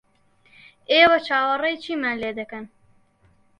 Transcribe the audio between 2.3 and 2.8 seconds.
دەکەن؟